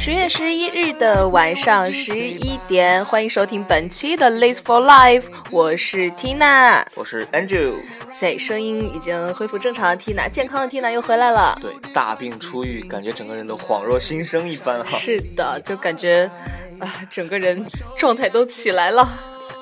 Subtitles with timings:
[0.00, 5.20] 十月十一日的晚上十一点，欢迎收听本期的《Late for Life》，
[5.50, 6.82] 我是 Tina。
[6.94, 7.74] 我是 Andrew，
[8.18, 11.58] 对，声音已经恢复正常的 Tina，健康的 Tina 又回来了。
[11.60, 14.96] 对，大病初愈，感觉整个人都恍若新生一般哈。
[14.96, 16.30] 是的，就感觉
[16.78, 17.62] 啊，整个人
[17.98, 19.06] 状态都起来了。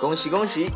[0.00, 0.70] 恭喜恭喜！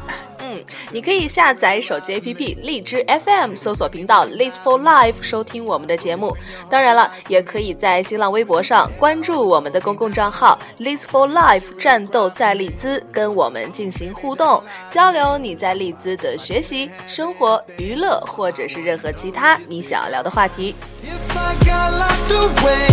[0.52, 6.37] 嗯，你可以下载手机 APP 荔枝 FM，搜索频道 Liz for Life 收听我们的节目。
[6.69, 15.38] 当然了，也可以在新浪微博上关注我们的公共账号 Liz for Life 战斗在利兹，跟我们进行互动交流。
[15.38, 20.75] 你在利兹的学习、生活、娱乐，或者是任何其他你想要聊的话题。
[21.03, 22.89] If I got locked away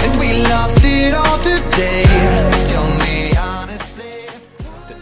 [0.00, 2.06] and we lost it all today,
[2.66, 4.30] tell me honestly.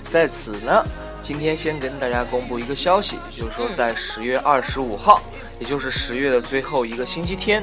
[0.09, 0.85] 在此呢，
[1.23, 5.23] 今天先跟大家公布一个消息，就是说在十月二十五号，
[5.59, 7.63] 也就是十月的最后一个星期天，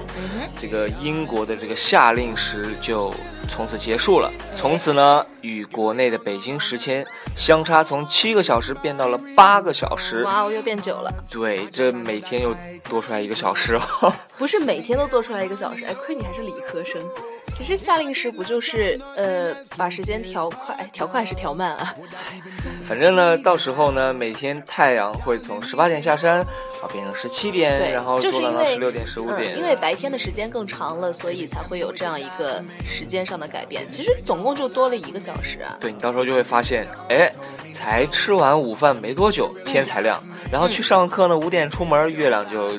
[0.59, 3.13] 这个英国的这个夏令时就
[3.49, 4.31] 从此结束了。
[4.55, 7.05] 从此呢，与国内的北京时间
[7.35, 10.23] 相差从七个小时变到了八个小时。
[10.23, 12.55] 哇，我又变久了，对，这每天又
[12.89, 14.13] 多出来一个小时哦。
[14.37, 17.01] 不是每天都多出来一个小时，哎，亏你还是理科生。
[17.55, 21.93] 其实夏令时不就是呃把时间调快，哎调快还是调慢啊？
[22.87, 33.89] 反正呢，到时候呢，每天太阳会从十八点下山，啊变成十七点，然后就是因为做到十六点、十五点、嗯，因为白天的时间更长了，所以才会有这样一个时间上的改变。
[33.89, 35.75] 其实总共就多了一个小时啊。
[35.81, 37.29] 对你到时候就会发现，哎，
[37.73, 42.71] 才吃完午饭没多久，天才亮，然后去上课呢，五点出门，月亮就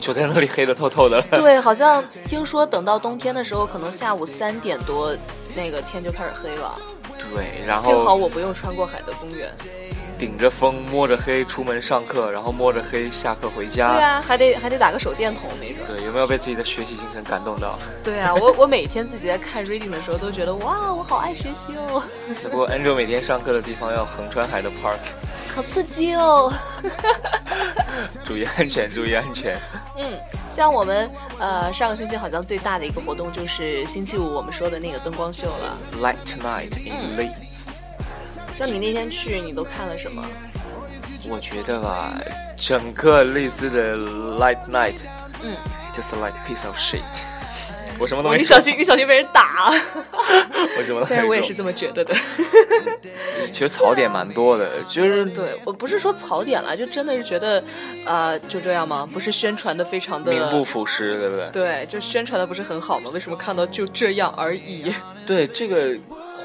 [0.00, 1.26] 就在那里黑的透透的了。
[1.40, 5.14] 对，好像听说等到冬天的时候，可能下午三点多，
[5.54, 6.74] 那个天就开始黑了。
[7.34, 9.52] 对，然后幸好我不用穿过海德公园。
[10.18, 13.92] 顶着风，摸着黑出门上课，然后摸着黑下课回家。
[13.92, 15.86] 对啊，还得还得打个手电筒，没准。
[15.86, 17.78] 对，有没有被自己的学习精神感动到？
[18.02, 22.02] 对啊，我我每天自己在看 reading 的时候都觉得哇，我好爱学习哦，
[22.42, 24.98] 不过 Angel 每天上课的地方要横穿海的 Park，
[25.54, 26.52] 好刺激哦。
[28.24, 29.58] 注意安全，注意安全。
[29.96, 30.18] 嗯，
[30.50, 35.76] 像我们呃上个星期好像最大的一个活动就是星期五我们说的那个灯光秀了。
[36.00, 37.68] Light night in 嗯 Leeds，、
[38.56, 40.24] 像你那天去，你都看了什么？
[41.28, 42.18] 我觉得吧，
[42.56, 44.94] 整个类似的 Light night
[45.42, 45.54] 嗯
[45.92, 47.02] ，just like a piece of shit。
[47.98, 49.68] 我什么都没说，哦你小心，你小心被人打。
[50.78, 51.04] 我什么都没说。
[51.04, 52.16] 虽然我也是这么觉得的。
[53.52, 57.62] 其实槽点蛮多的，就是对我不是说槽点了，就真的是觉得，
[58.06, 59.06] 啊，就这样吗？
[59.12, 61.50] 不是宣传的非常的名不副实，对不对？
[61.52, 63.10] 对，就宣传的不是很好吗？
[63.12, 64.94] 为什么看到就这样而已？
[65.26, 65.94] 对，这个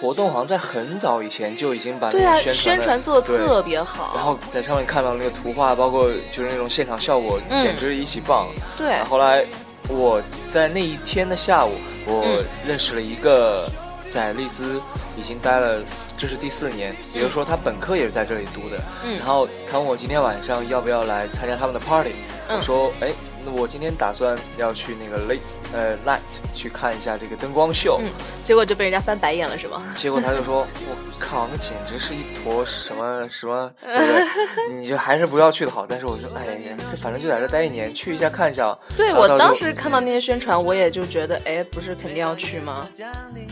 [0.02, 4.14] 活动好像在很早以前就已经把那对啊，个宣宣传做的特别好。
[4.16, 7.62] 然后在上面看到那个图画，包括就是那种现场效果，嗯。
[7.62, 8.48] 简直一起棒。
[8.76, 9.46] 对，后来
[9.88, 10.20] 我
[10.50, 11.74] 在那一天的下午，
[12.08, 12.44] 我嗯。
[12.68, 13.70] 认识了一个
[14.10, 14.82] 在利兹
[15.16, 18.82] 已经待了四，这是第四年，也就是说他本科也是在这里读的。
[19.06, 19.20] 嗯。
[19.20, 22.16] 然后他问我今天晚上要不要来参加他们的 party，、
[22.48, 22.58] 嗯。
[22.58, 23.12] 我说哎，
[23.46, 25.40] 那我今天打算要去那个 late
[25.74, 26.20] 呃 Light
[26.54, 28.00] 去看一下这个灯光秀。
[28.04, 28.10] 嗯，
[28.44, 29.84] 结果就被人家翻白眼了，是吗？
[29.96, 34.24] 结果他就说：“我靠，那简直是一坨什么什么，对不对？
[34.78, 42.88] 你就还是不要去的好。”但是我说：“哎呀，这反正就在这待一年，去一下看一下。”对我当时看到那些宣传，我也就觉得，哎，不是肯定要去吗？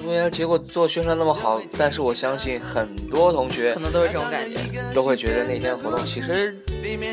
[0.03, 4.57] 对呀、结果做宣传那么好，但是我相信很多同学可能都是这种感觉。
[4.93, 6.68] 都会觉得那天活动其实也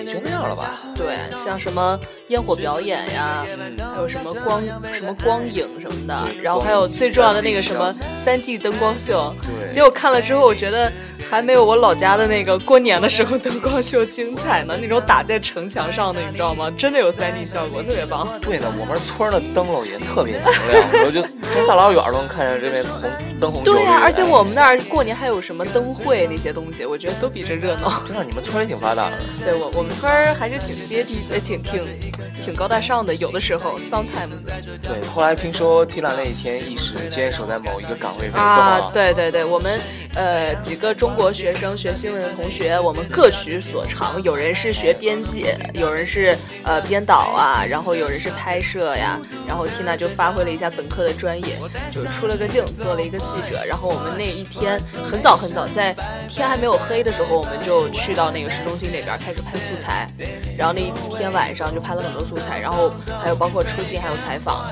[0.06, 0.78] 就那样了吧。
[0.94, 3.44] 对，像什么烟火表演呀，
[3.94, 4.62] 还有什么光
[4.92, 7.94] 什么光影什么的，然后还有最重要的那个什么
[8.24, 9.34] 三 D 灯光秀。
[9.42, 10.90] 对结果看了之后，我觉得
[11.28, 14.76] 还没有我老家的那个过年的时候灯光秀精彩呢。
[14.80, 16.70] 那种打在城墙上的，你知道吗？
[16.78, 18.28] 真的有三 D 效果，特别棒。
[18.40, 21.22] 对的，我们村的灯笼也特别明亮，我就
[21.52, 23.10] 从大老远都能看见这边红
[23.40, 23.64] 灯红。
[23.64, 28.02] 对呀、而且哎我们那儿过年还有什么灯会那些东西，我觉得都比这热闹。
[28.06, 29.16] 真的，你们村也挺发达的。
[29.44, 31.84] 对我我们村儿还是挺接地，呃，挺挺
[32.40, 34.36] 挺高大上的，有的时候 sometimes。
[34.82, 38.90] 对，后来听说 Tina 那一天一直坚守在某一个岗位啊。
[38.92, 39.80] 对对对，我们
[40.14, 49.18] 呃几个中国学生学新闻的同学，我们各取所长，有人是学编辑，有人是呃编导啊，然后有人是拍摄呀，
[49.48, 51.56] 然后 Tina 就发挥了一下本科的专业，
[51.90, 53.64] 就出了个镜，做了一个记者。
[53.66, 54.78] 然后我们那一天
[55.10, 55.96] 很早很早，在
[56.28, 60.12] 天还没有黑的时候，我们就去到那个市中心那边开始拍素材，
[60.58, 62.92] 然后那一天晚上就拍了很多素材，然后
[63.22, 64.66] 还有包括出镜，还有采访。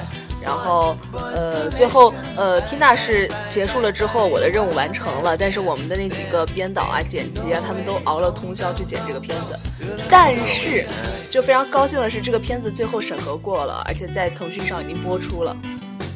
[0.44, 9.58] 然后，呃，最后，呃，Tina 是结束了之后，我的任务完成了，但是我们的那几个编导啊、剪辑啊，他们都熬了通宵去剪这个片子。
[10.08, 10.86] 但是，
[11.30, 15.56] 就非常高兴的是，这个片子最后审核过了，而且在腾讯上已经播出了。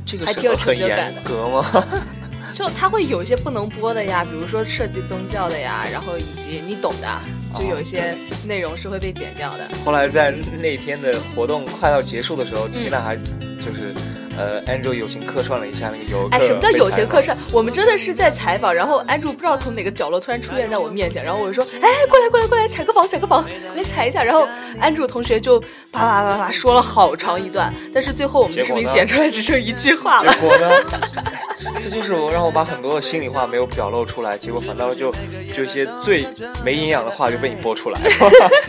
[0.04, 1.22] 这个还挺有成就感的。
[1.22, 1.84] 格吗？
[2.52, 7.08] 就他会有一些不能播的呀，比如说涉及宗教的呀，然后以及你懂的，
[7.54, 8.14] 就有一些
[8.46, 9.66] 内容是会被剪掉的。
[9.84, 13.94] 后来在那天的活动快要结束的时候，Tina 还就是。
[14.38, 16.36] 呃，Andrew 友情客串了一下那个游客。
[16.36, 17.36] 哎，什么叫友情客串？
[17.52, 23.44] 我们真的是在采访，然后 Andrew 不知道从哪个角落突然出现在我面前，然后我就说，哎，过来过来过来，采个访采个访，
[23.74, 24.22] 来采一下。
[24.22, 24.46] 然后
[24.80, 25.58] Andrew 同学就
[25.90, 30.32] 叭叭叭叭说了好长一段，但是最后我们视频剪出来只剩一句话了。
[30.32, 30.70] 结果呢？
[31.82, 35.12] 这就是我让我把很多的心里话没有表露出来，结果反倒就
[35.52, 36.24] 就一些最
[36.64, 38.00] 没营养的话就被你播出来。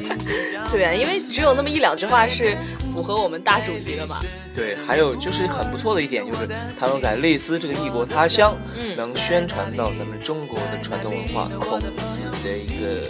[0.71, 2.57] 对啊，因为只有那么一两句话是
[2.91, 4.17] 符合我们大主题的嘛。
[4.55, 6.47] 对，还有就是很不错的一点，就是
[6.79, 13.05] 他能在类似这个异国他乡，嗯，能宣传到咱们中国的传统文化，孔子的一个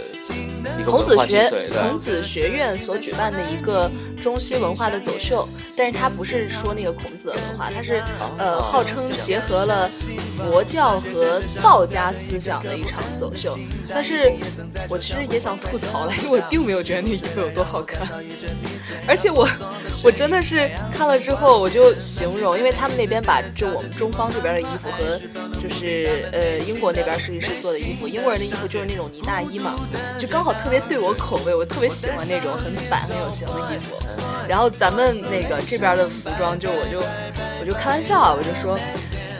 [0.78, 1.50] 一个孔子学
[1.82, 8.02] 孔子学院所举办的一个中西文化的走秀，但是它不是说那个孔子的文化，它是
[8.38, 9.90] 呃号称结合了
[10.36, 13.58] 佛教和道家思想的一场走秀。
[13.92, 14.32] 但是
[14.88, 18.06] 我其实也想吐槽了，因为我并没有觉得那衣服有多好看，
[19.08, 19.48] 而且我
[20.04, 21.34] 我真的是看了之。
[21.40, 25.18] 后我就形容，因为他们那边把就我们中方这边的衣服和
[25.58, 29.74] 就是呃英国那边设计师做的衣服，英国人的衣服就是那种呢大衣嘛，
[30.18, 33.96] 就刚好特别对我口味，我特别喜欢那种很板很有型的衣服。
[34.48, 36.98] 然后咱们那个这边的服装，就我就
[37.60, 38.78] 我就开玩笑啊，我就说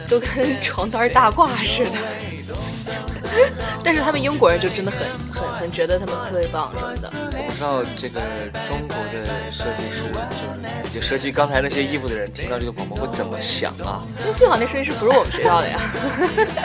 [0.08, 1.92] 都跟 床单大褂似的。
[3.84, 7.12] 但是他们英国人就真的很很很觉得他们特别棒什么的。
[7.32, 8.20] 我不知道这个
[8.66, 10.02] 中国的设计师，
[10.90, 14.02] 就是就设计刚才那些衣服的人，听到这个广播会怎么想啊？
[14.34, 15.80] 幸好那设计师不是我们学校的呀。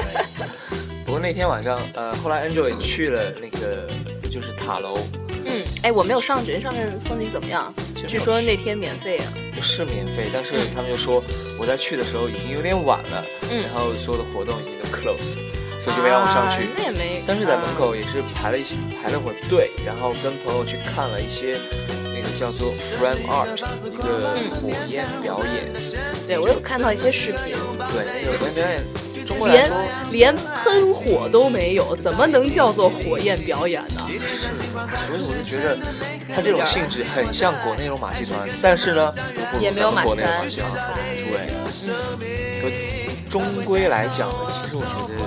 [1.05, 3.87] 不过那天晚上，呃，后来 Angel 也去了那个
[4.35, 4.97] 就是塔楼。
[5.45, 7.73] 嗯，哎，我没有上去，上面风景怎么样？
[8.05, 9.31] 据说那天免费啊。
[9.55, 11.23] 不是免费，但是他们就说
[11.57, 15.37] 我在去的时候已经有点晚了，嗯，然后所有的活动已经都 close。
[15.81, 17.23] 所以就没让我上去，那也没。
[17.25, 21.57] 但是在门口也是排了一些排了会儿队，然后跟朋友去看了一些
[22.03, 23.55] 那个叫做 Frame Art
[23.85, 25.71] 一个火焰表演。
[26.27, 27.55] 对，我有看到一些视频。
[27.93, 28.83] 对，那个火焰表演，
[29.25, 29.69] 中国连
[30.11, 34.07] 连喷火都没有，怎么能叫做火焰表演呢？
[34.25, 34.49] 是，
[35.07, 35.77] 所以我就觉得
[36.33, 39.13] 它这种性质很像国内那种马戏团，但是呢，
[39.59, 40.47] 也没有马戏团。
[41.29, 41.49] 对，
[42.63, 42.71] 嗯，
[43.29, 44.87] 终归来讲呢，其实我觉
[45.17, 45.25] 得。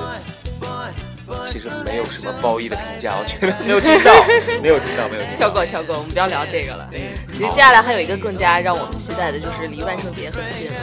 [1.46, 4.24] 其实没有什么褒义的评价，我觉得没有听到，
[4.62, 5.36] 没有听到，没有听到。
[5.36, 6.88] 跳过，跳过，我们不要聊这个了。
[7.26, 10.74] 其实接下来还有一个更加让我们期待的，就是离万圣节很近了。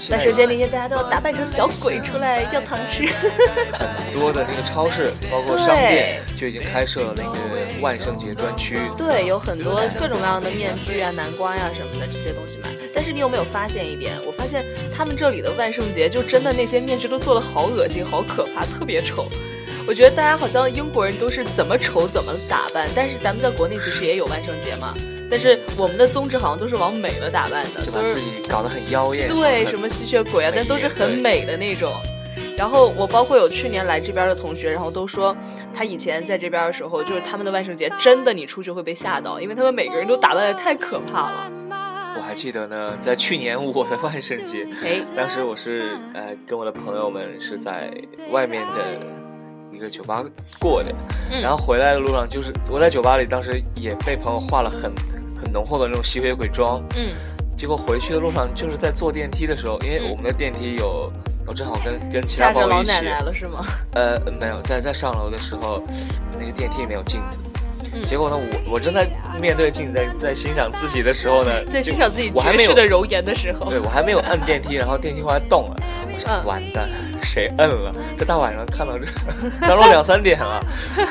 [0.00, 3.06] 是，万圣节那天大家都要打扮成小鬼出来要糖吃。
[3.06, 7.38] 很多的那个超市，包括商店，就已经开设了那个
[7.80, 8.78] 万圣节专区。
[8.98, 12.68] 对，有很多各种各样的面具啊、南瓜呀什么的这些东西买。
[12.94, 14.14] 但是你有没有发现一点？
[14.24, 14.64] 我发现
[14.96, 19.26] 他们这里的万圣节就真的那些面具都做的好恶心、好可怕，特别丑。
[19.86, 24.94] 我觉得大家好像英国人都是怎么丑怎么打扮，但是咱们在国内其实也有万圣节嘛，
[25.30, 29.28] 但是我们的宗旨好像都是往美了打扮的，就把自己搞得很妖艳。
[29.28, 31.92] 对，什么吸血鬼啊，但都是很美的那种。
[32.56, 35.36] 然后我包括有去年来这边的同学，然后都说
[35.74, 41.50] 他以前在这边的时候，就是他们的万圣节真的你出去会被吓到，因为他们每个人都打扮的太可怕了。
[42.34, 47.92] 记得呢，在去年我的万圣节，哎，当时我是呃跟我的朋友们是在
[48.30, 48.82] 外面的。
[49.72, 50.24] 一个酒吧
[50.60, 50.94] 过的，
[51.42, 54.82] 然后回来的路上，就是我在酒吧里，当时也被朋友化了很
[55.36, 57.12] 很浓厚的那种吸血鬼妆，嗯，
[57.56, 61.12] 结果回去的路上，就是在坐电梯的时候，因为我们的电梯有，
[61.44, 63.64] 我正好跟跟其他朋友一起，老奶奶了是吗？
[63.94, 65.82] 呃，没有，在在上楼的时候，
[66.38, 67.38] 那个电梯里面有镜子，
[68.06, 69.08] 结果呢，我我正在
[69.40, 75.76] 面对镜子，在在欣赏自己的时候呢，在欣赏自己绝世的容颜的时候，对我还没有按电梯，然后电梯后来动了。
[76.12, 76.88] 我想完蛋，
[77.22, 77.94] 谁摁了？
[78.18, 79.06] 这大晚上看到这，
[79.66, 80.60] 当时两三点了。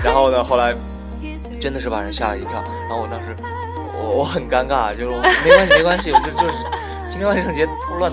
[0.04, 0.74] 然后呢，后来
[1.60, 2.54] 真的是把人吓了一跳。
[2.54, 3.36] 然后我当时，
[3.98, 6.56] 我我很尴尬，就是我没关系没关系，我就就是
[7.10, 7.68] 今天万圣节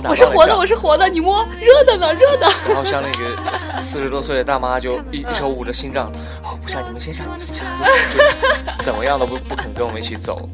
[0.08, 2.46] 我是活的，我是活的，你摸，热的呢，热的。
[2.68, 6.10] 然后像那个四四十多岁的大妈就一一手捂着心脏，
[6.44, 7.64] 哦不下你们先下，你们先下，
[8.78, 10.48] 就怎么样都不不肯跟我们一起走。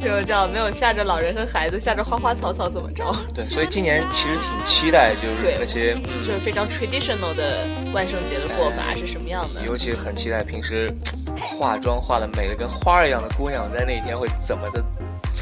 [0.00, 3.04] 这个 叫没有吓着老人和孩子，吓着花花草草怎么着？
[3.34, 9.62] 对，所以今年其实挺期待，就是那些，就是非常 traditional 的万圣节的过法是什么样的？
[9.66, 10.88] 尤其很期待平时
[11.36, 14.82] 化妆化的美的跟花儿一样的姑娘，在那一天会怎么的。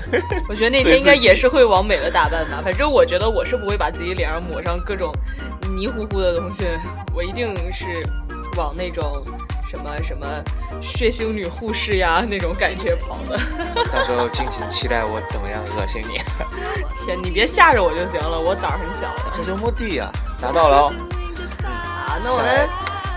[0.48, 2.60] 我觉得那天应该也是会往美了打扮吧。
[2.64, 5.12] 反正我觉得我是不会把自己脸上抹上各种
[5.76, 6.66] 泥糊糊的东西，
[7.14, 7.86] 我一定是
[8.56, 9.22] 往那种
[9.68, 10.26] 什么什么
[10.80, 13.38] 血腥女护士呀那种感觉跑的。
[13.92, 16.20] 到时候敬请期待我怎么样恶心你。
[17.04, 19.30] 天，你别吓着我就行了，我胆儿很小的。
[19.32, 20.94] 这就目的啊，达到了哦。
[21.64, 22.68] 啊，那我们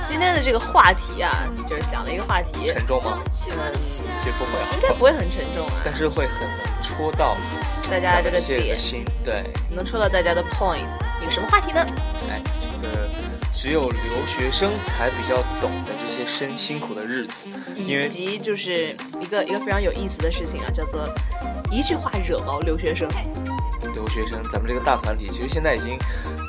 [0.05, 3.19] 今天的这个话题啊，就是想了一个话题，沉重吗？
[3.23, 7.35] 嗯，其实不会啊，应该不会很沉重啊，但是会很能戳到
[7.89, 9.03] 大家这个点的心。
[9.23, 10.85] 对，能戳到大家的 point。
[11.23, 11.83] 有什么话题呢？
[12.29, 13.09] 哎，这个
[13.53, 21.09] 只有留学生才比较懂的这些生辛苦的日子，以及就是一个一个非常有意思的事情啊，叫做
[21.71, 23.07] 一句话惹毛留学生，
[23.93, 25.97] 留学生，咱们这个大团体其实现在已经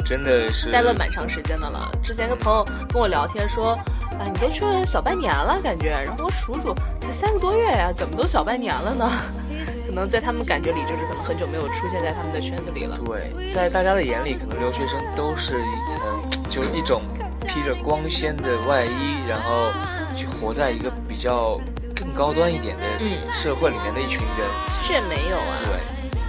[0.07, 1.91] 真的是待了蛮长时间的了。
[2.03, 3.73] 之前跟朋友跟我聊天说，
[4.19, 5.91] 啊，你都去了小半年了，感觉。
[5.91, 9.11] 然后我数数，才三个多月呀、怎么都小半年了呢？
[9.87, 12.97] 可能在他们感觉里，就是可能很久没有出现在他们的圈子里了。
[13.05, 17.03] 对，在大家的眼里，可能留学生都是一层，就是一种
[17.47, 19.73] 披着光鲜的外衣，然后
[20.15, 21.59] 去活在一个比较
[21.95, 24.47] 更高端一点的嗯社会里面的一群人。
[24.81, 25.59] 其实也没有啊。
[25.65, 25.81] 对，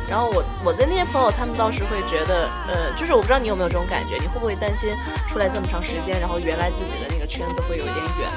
[0.09, 4.95] 然后我我的那些朋友，他们倒是会觉得，呃，就是我不知道你有没有这种感觉，你会不会担心
[5.27, 8.29] 出来这么长时间，然后原来自己的那个圈子会有一点远？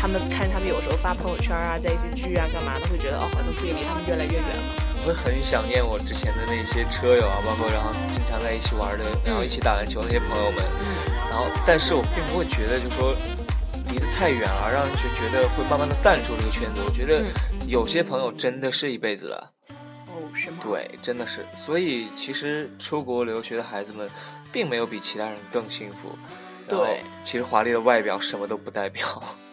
[0.00, 4.62] 他们看他们有时候发朋友圈啊，在一起聚啊干嘛的，会觉得哦，好像自己离他们越来越远了。
[5.02, 10.64] 我会很想念我之前的那些车友啊，包括然后经常在一起玩的，然后一起打篮球那些朋友们。
[10.82, 10.86] 嗯，
[11.30, 13.14] 然后，但是我并不会觉得，就说
[13.90, 16.82] 离得太远了，让人就觉得会慢慢的淡出这个圈子。
[16.84, 17.24] 我觉得
[17.66, 19.57] 有些朋友真的是一辈子了，哦，
[20.34, 20.58] 是吗？
[20.62, 21.46] 对，真的是。
[21.56, 24.08] 所以其实出国留学的孩子们，
[24.52, 26.16] 并没有比其他人更幸福。
[26.68, 29.02] 对，其实华丽的外表什么都不代表。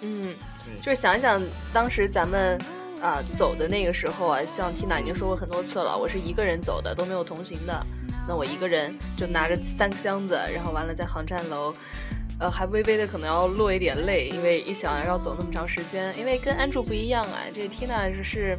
[0.01, 0.35] 嗯
[0.67, 1.41] 嗯，就是想一想
[1.71, 2.59] 当时咱们
[3.01, 7.85] 啊、走的那个时候啊，像 Tina 已经说过很多次了，我是一个人走的，都没有同行的。
[8.27, 11.73] 那我一个人就拿着三个箱子，然后完了在航站楼，
[12.39, 18.57] 呃，还微微的可能要落一点泪，因为一想要走那么长时间，因为跟 Andrew 不一样啊，这个 Tina 是。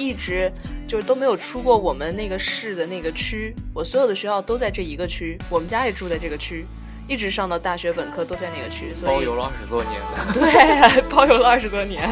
[0.00, 0.50] 一直
[0.88, 6.64] 就是都没有出过我们那个市的那个区，我所有的学校都在这一个区，我们家也住在这个区，
[7.06, 10.32] 一直上到大学本科都在那个区，所以包邮了二十多年了。
[10.32, 12.08] 对，包邮了二十多年，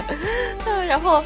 [0.66, 1.24] 嗯 然后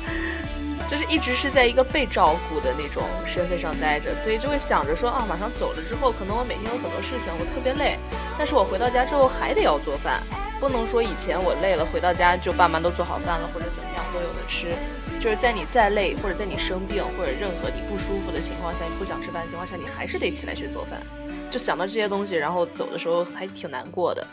[0.88, 7.98] 就是一直是在一个被照顾的那种身份上待着，所以就会想着说啊，马上走了之后，可能我每天有很多事情，我特别累，
[8.38, 10.22] 但是我回到家之后还得要做饭，
[10.60, 14.68] 不能说以前我累了回到家就爸妈都做好饭了或者怎么样都有的吃。
[15.22, 21.00] 就是在你再累，或者在你生病，或者任何你不舒服的情况下，你不想吃饭的情况下，你还是得起来去做饭。
[21.48, 24.26] 就想到这些东西，然后走的时候还挺难过的。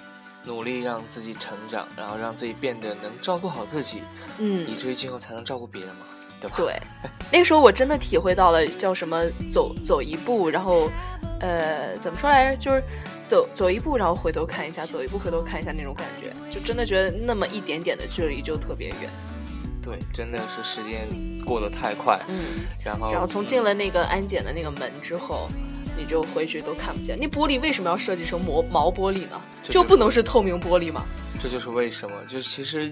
[0.45, 4.01] 努力让自己成长，然后让自己变得能照顾好自己，
[4.39, 6.07] 嗯，以至于今后才能照顾别人嘛，
[6.41, 6.55] 对吧？
[6.57, 6.81] 对，
[7.31, 10.89] 那个时候我真的体会到了叫什么走走一步，然后，
[11.39, 12.57] 呃，怎么说来着？
[12.57, 12.83] 就是
[13.27, 19.09] 走走一步，然后回头看一下，走一步回头看一下那种感觉，就真的觉得那么一点点的距离就特别远。
[19.99, 21.07] 对，真的是时间
[21.45, 25.49] 过得太快，嗯，然后然后从进了那个安检的那个门之后。
[25.97, 29.41] 你就回去都看不见，那玻璃为什么要设计成磨毛玻璃呢？
[29.61, 31.03] 这就不能是透明玻璃吗？
[31.41, 32.89] 这就是为什么，就其实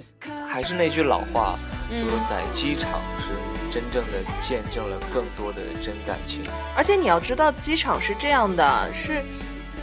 [0.50, 1.58] 还是那句老话，
[1.90, 6.42] 嗯说在机场是真正的见证了更多的真感情。
[6.76, 9.24] 而且你要知道，机场是这样的，是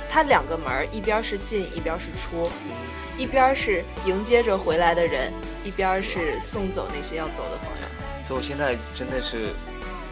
[0.07, 2.51] 它两个门，一边是进，一边是出，
[3.17, 5.33] 一边是迎接着回来的人，
[5.65, 7.89] 一边是送走那些要走的朋友。
[8.29, 9.53] 所以我现在真的是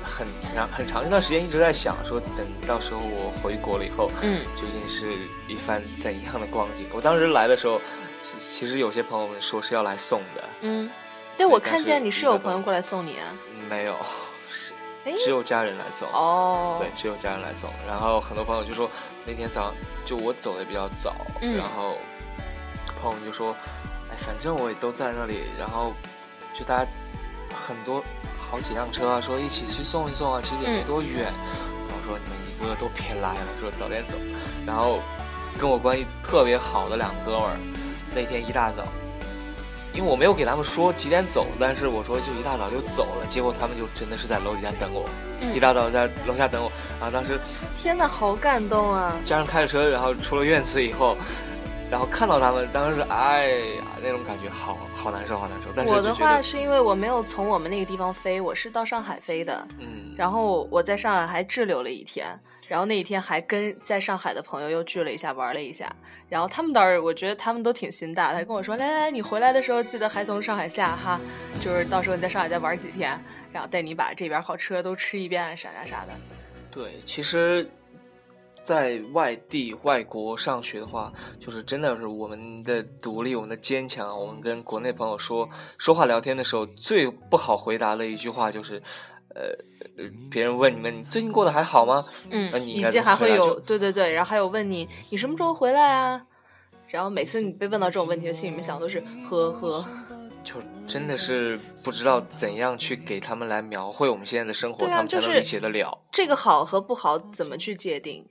[0.02, 5.16] 很长很长一段时间一直在想，说等到时候我回国了以后，嗯，究竟是
[5.46, 6.86] 一番怎样的光景？
[6.92, 7.80] 我当时来的时候，
[8.20, 10.90] 其其实有些朋友们说是要来送的，嗯，
[11.38, 13.32] 对，我看见你是有朋友过来送你啊。
[13.70, 13.96] 没有，
[14.50, 14.72] 是
[15.04, 16.06] 哎，只有家人来送。
[16.10, 17.70] 哦，对，，只有家人来送。
[17.86, 18.90] 然后很多朋友就说，
[19.24, 21.96] 那天早上就我走的比较早，嗯然后
[23.00, 23.56] 朋友们就说，
[24.12, 25.94] 哎，反正我也都在那里，然后
[26.52, 26.90] 就大家
[27.54, 28.04] 很多
[28.38, 31.32] 好几辆车啊，说一起去送一送啊，其实也没嗯多远。
[31.88, 34.18] 然后说你们一个都别来了，说早点走。
[34.66, 35.00] 然后
[35.58, 37.56] 跟我关系特别好的两个哥们儿，
[38.14, 38.84] 那天一大早
[39.94, 45.04] 因为我没有给他们说几点走，但是我说就一大早就走了，结果他们就真的是在楼底下等我，
[45.40, 47.38] 嗯一大早在楼下等我，然后当时
[47.76, 49.14] 天呐，好感动啊！
[49.24, 51.16] 加上开着车，然后出了院子以后，
[51.92, 55.68] 然后看到他们，当时哎呀那种感觉好好难受，好难受。
[55.76, 62.26] 但是我的话是因为我没有从我们那个地方飞，我是到上海飞的，嗯，然后我在上海还滞留了一天，
[62.66, 65.94] 然后那一天还跟在上海的朋友又聚了一下，玩了一下。
[66.30, 71.20] 然后他们倒是，我觉得他们都挺心大的，还跟我说：“来来来，你回来的时候记得还从上海下哈，
[71.60, 73.22] 就是到时候你在上海再玩几天，
[73.52, 76.12] 然后带你把这边好吃的都吃一遍，啥啥啥的。
[76.70, 77.70] 对，其实，
[78.62, 84.18] 在外地外国上学的话，就是真的是我们的独立，我们的坚强。
[84.18, 88.80] 我们跟国内朋友说说话聊天的时候，最不好回答的一句话就是，
[89.34, 89.42] 呃，
[89.96, 92.04] 呃别人问你们你最近过得还好吗？
[92.30, 96.24] 嗯那，你以及还会有对对对，然后还有问你你什么时候回来啊？
[96.88, 99.84] 然后每次你被问到这种问题的，心里面想的都是呵呵。
[100.44, 100.54] 就
[100.86, 105.98] 真的是不知道怎样去给他们来描绘我们现在的生活，他们才能理解得了。
[106.10, 108.26] 这个好和不好怎么去界定？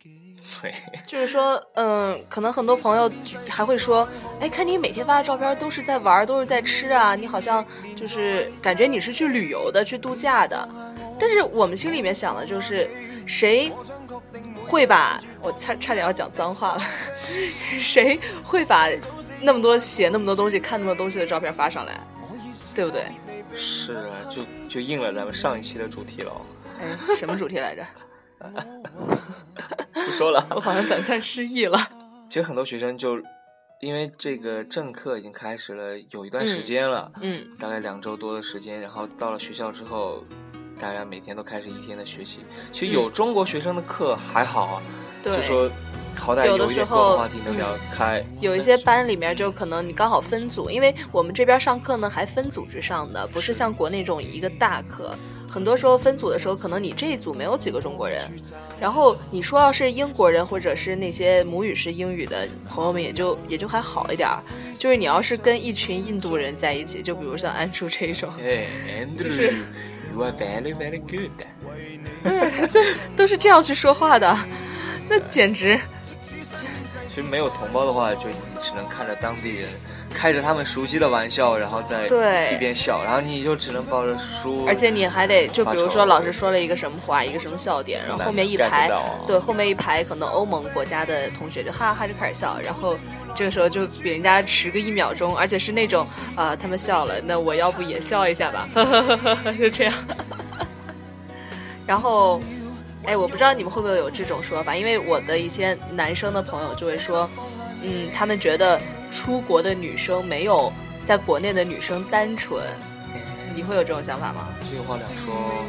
[0.61, 0.73] 对，
[1.05, 3.09] 就是说，嗯，可能很多朋友
[3.47, 4.07] 还会说，
[4.39, 7.65] 哎，看你每天发的照片都是在玩，都是在吃啊，你好像
[7.95, 10.67] 就是感觉你是去旅游的，去度假的。
[11.21, 12.89] 但是我们心里面想的就是，
[13.27, 13.71] 谁
[14.65, 16.81] 会把我差差点要讲脏话了，
[17.79, 18.89] 谁会把
[19.39, 22.01] 那么多写那么多东西、看那么多东西的照片发上来，
[22.73, 23.05] 对不对？
[23.53, 26.31] 是啊，就就应了咱们上一期的主题了。
[26.79, 27.85] 哎，什么主题来着？
[29.93, 30.43] 不说了。
[30.55, 31.77] 我好像短暂失忆了。
[32.29, 33.21] 其实很多学生就
[33.81, 40.23] 因为这个政课已经开始了有一段时间了，嗯，大概两周多的时间，然后到了学校之后，
[40.81, 42.39] 大家每天都开始一天的学习。
[42.73, 44.81] 其实有中国学生的课还好啊，
[45.21, 45.37] 对。
[45.37, 45.69] 就说
[46.17, 48.23] 好歹有的时候话题能聊开。
[48.41, 55.15] 有一些班里面就可能你刚好分组，因为我们这边上课呢还分组去上的，不是像国内这种一个大课。
[55.49, 58.21] 很多时候分组的时候，可能你这一组没有几个中国人，
[58.79, 64.41] 然后你说要是英国人或者是那些母语是英语的朋友们，也就也就还好一点儿。
[64.77, 68.65] 就是你要是跟一群印度人在一起，就比如像安叔这一种，哎
[69.05, 69.53] ，Andrew。
[70.11, 71.31] You are very, very good。
[72.23, 72.79] 对，就
[73.15, 74.37] 都是这样去说话的，
[75.09, 75.79] 那简直
[77.13, 79.67] 其实没有同胞的话，就你只能看着当地人
[80.13, 92.95] 开着他们熟悉的玩笑，然后在一边笑，然后你就只能抱着书，而且你还得，就比如说老师说了一个什么话，一个什么笑点，然后后面一排啊，对，后面一排可能欧盟国家的同学就哈哈就开始笑，然后
[93.35, 96.07] 这个时候就比人家迟个一秒钟，而且是那种
[96.37, 98.69] 啊、他们笑了，那我要不也笑一下吧，
[99.59, 99.93] 就这样。
[101.85, 102.41] 然后，
[103.05, 107.29] 哎，我不知道你们会不会有这种说法，因为我的一些男生的朋友就会说，
[107.83, 108.79] 嗯，他们觉得
[109.11, 110.71] 出国的女生没有
[111.03, 112.63] 在国内的女生单纯，
[113.55, 114.49] 你会有这种想法吗？
[114.69, 115.65] 这个话两说，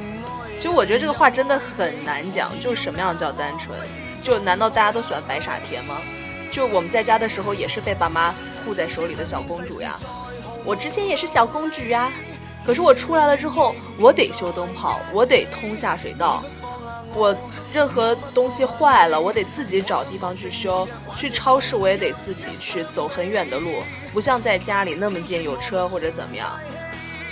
[0.57, 3.79] 其实我觉得这个话真的很难讲，就是什么样叫单纯？
[4.23, 5.97] 就难道大家都喜欢白傻甜吗？
[6.51, 9.99] 就我们在家的时候也是被爸妈护在手里的小公主呀，
[10.66, 12.12] 我之前也是小公主呀，
[12.66, 16.45] 可是我出来了之后，我得修灯泡，我得通下水道，
[17.14, 17.37] 我
[17.72, 23.70] 任何东西坏了，我得自己找地方去修，去超市我也得自己去走很远的路，
[24.12, 26.59] 不像在家里那么近，有车或者怎么样。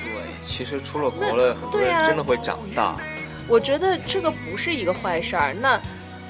[0.04, 2.96] 对，其实出了国了，很多人真的会长大。
[3.48, 5.80] 我觉得这个不是一个坏事儿，那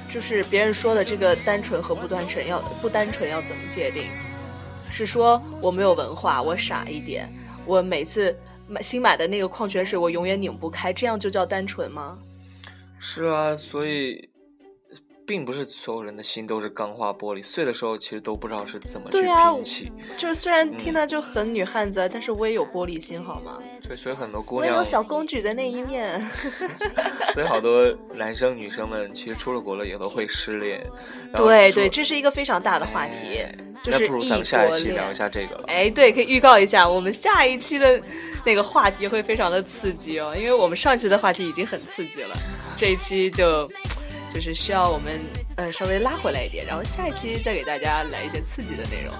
[0.08, 4.04] 就是别人说的这个单纯和不单纯要不单纯要怎么界定？
[4.90, 7.28] 是说我没有文化，我傻一点，
[7.64, 8.36] 我每次
[8.66, 12.18] 买新买的那个矿泉水我永远拧不开，这样就叫单纯吗？
[13.00, 14.28] 是啊，所以
[15.26, 19.92] 并不是所有人的心都是钢化玻璃，碎的时候其实都不知道是怎么去对啊拼起。
[20.18, 23.58] 就是虽然听着就很女汉子，但是我也有玻璃心好吗？
[23.86, 26.20] 对，所以很多姑娘我也有，小公举的那一面。
[27.32, 30.84] 所以好多男生女生们其实出了国了也都会失恋。
[31.36, 35.64] 对对，这是一个非常大的话题哎，就是那不如咱们下一期聊一下这个了。
[35.68, 38.02] 哎，对，可以预告一下，我们下一期的
[38.44, 42.36] 那个话题会非常的刺激哦，因为我们上期的话题已经很刺激了，
[42.80, 43.70] 这一期就
[44.32, 45.20] 就是需要我们
[45.56, 49.14] 呃稍微拉回来一点，然后下一期再给大家来一些刺激的内容。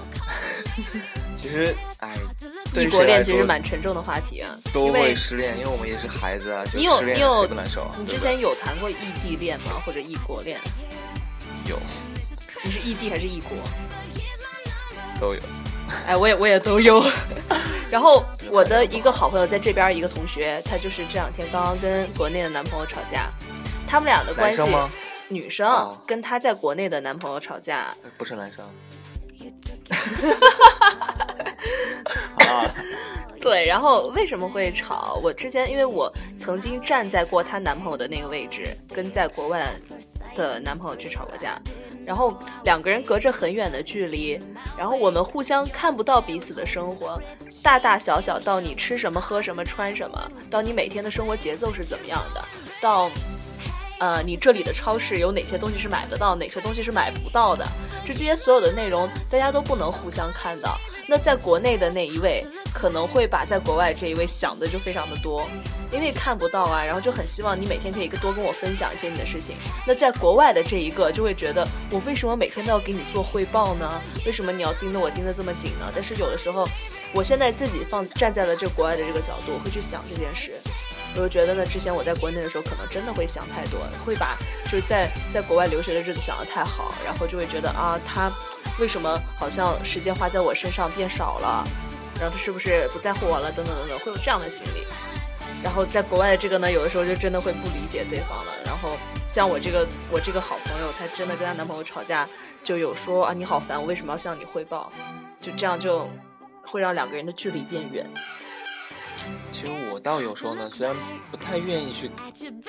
[1.37, 2.17] 其实，哎，
[2.73, 7.95] 对异国恋其实蛮沉重的话题啊，都会失恋，因为我们也是孩子啊，就你有失恋有谁不难受啊？
[7.99, 9.79] 你之前有谈过异地恋吗？
[9.85, 10.59] 或者异国恋？
[11.67, 11.77] 有
[12.63, 13.51] 你是异地还是异国？
[15.19, 15.39] 都有，
[16.07, 17.03] 哎，我也我也都有。
[17.89, 23.29] 然后我的一个好朋友在这边一个同学，她就是这两天刚刚跟国内的男朋友吵架，
[23.87, 24.89] 他们俩的关系生？
[25.27, 28.65] 女生、哦跟她在国内的男朋友吵架，不是男生。
[32.47, 32.65] 啊，
[33.41, 35.19] 对，然后为什么会吵？
[35.23, 39.67] 我之前因为我曾经站在过她男朋友的那个位置，跟在国外
[40.35, 41.59] 的男朋友去吵过架，
[42.05, 44.39] 然后两个人隔着很远的距离，
[44.77, 47.21] 然后我们互相看不到彼此的生活，
[47.63, 52.43] 大大小小到你吃什么、喝什么、穿什么，到你每天的生活节奏是怎么样的，
[52.81, 53.09] 到。
[53.99, 57.63] 呃，你这里的超市有哪些东西是买得到，哪些东西是买不到的？
[58.03, 60.75] 就这些所有的内容，大家都不能互相看到。
[61.07, 65.47] 那在国内的那一位，可能会把在国外这一位想的就非常的多，
[65.91, 69.55] 因为看不到啊，然后就很希望你每天可以多跟我分享一些你的事情。
[69.85, 74.01] 那在国外的这一个，就会觉得我为什么每天都要给你做汇报呢？
[74.25, 75.91] 为什么你要盯着我盯得这么紧呢？
[75.93, 76.67] 但是有的时候，
[77.13, 80.51] 我现在自己放站在了这国外的这个角度，我会去想这件事。
[81.13, 88.31] 我就觉得呢，之前我在国内的时候，可能真的会想太多，会把就是在在国外留学的日子想得太好，然后就会觉得啊，他
[88.79, 91.67] 为什么好像时间花在我身上变少了，
[92.21, 94.85] 然后他是不是不在乎我了，等等等等，会有这样的心理。
[95.63, 98.53] 然后在国外的这个呢，有的时候就真的会不理解对方了。
[98.63, 98.95] 然后
[99.27, 102.29] 像我这个我这个好朋友，她真的跟她男朋友吵架，
[102.63, 104.91] 就有说啊，你好烦，我为什么要向你汇报？
[105.41, 106.07] 就这样就
[106.63, 108.07] 会让两个人的距离变远。
[109.51, 110.95] 其实我倒有时候呢，虽然
[111.29, 112.09] 不太愿意去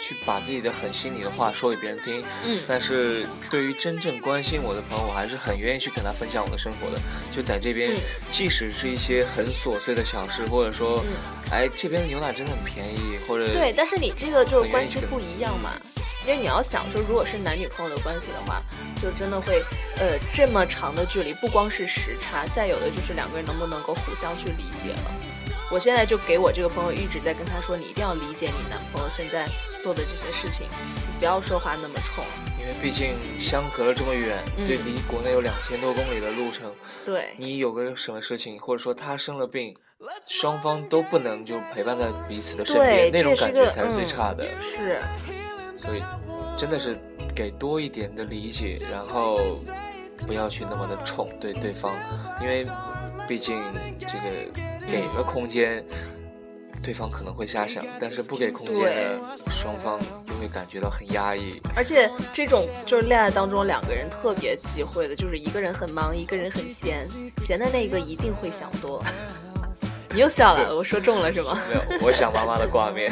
[0.00, 7.00] 去把自己的很心里的话说给别人听，嗯，但是对于真正关心我的朋友，我还是很愿意去跟他分享我的生活的。
[7.35, 7.92] 就在这边，
[8.31, 11.02] 即使是一些很琐碎的小事，或者说，
[11.50, 15.70] 哎，这边的牛奶真的很便宜，或者对，但是你这个就是关系不一样嘛，
[16.26, 18.61] 因为你要想说，如果是男女朋友的关系的话，
[19.00, 19.64] 就真的会，
[19.98, 25.11] 呃，这么长的距离，不光是时差，再有的就是两个人能不能够互相去理解了。
[25.73, 29.49] 我现在就给我这个朋友一直在跟他说，你一定要理解你男朋友现在
[29.83, 32.23] 做的这些事情，你不要说话那么冲，
[32.61, 36.71] 因为毕竟相隔了这么远，对，离国内有两千多公里的路程，
[37.07, 39.75] 对，你有个什么事情，或者说他生了病，
[40.29, 44.47] 双方都不能就陪伴在彼此的身边，那种感觉才是最差的。
[44.61, 45.01] 是，
[45.75, 46.03] 所以
[46.55, 46.95] 真的是
[47.35, 49.41] 给多一点的理解，然后
[50.27, 51.95] 不要去那么的冲对对方，
[52.43, 52.63] 因为
[53.29, 53.63] 毕竟
[54.01, 54.69] 这个。
[54.91, 55.83] 给了空间，
[56.83, 61.63] 对方可能会瞎想；但是不给空间的双方又会感觉到很压抑。
[61.75, 67.07] 而且这种就是恋爱当中两个人特别忌讳的，就是一个人很忙，一个人很闲，
[67.41, 69.03] 闲的那个一定会想多。
[70.13, 71.59] 你又笑了，我说中了是吗？
[71.71, 73.11] 没有，我想妈妈的挂面，